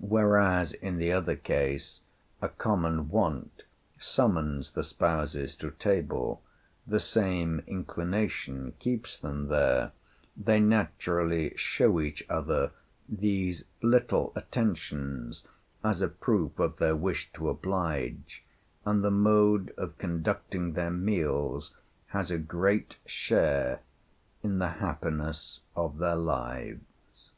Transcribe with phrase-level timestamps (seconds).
[0.00, 2.00] Whereas, in the other case,
[2.42, 3.62] a common want
[3.96, 6.42] summons the spouses to table,
[6.84, 9.92] the same inclination keeps them there;
[10.36, 12.72] they naturally show each other
[13.08, 15.44] these little attentions
[15.84, 18.42] as a proof of their wish to oblige,
[18.84, 21.72] and the mode of conducting their meals
[22.08, 23.78] has a great share
[24.42, 27.30] in the happiness of their lives.